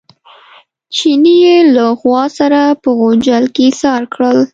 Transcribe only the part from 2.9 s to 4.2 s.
غوجل کې ایسار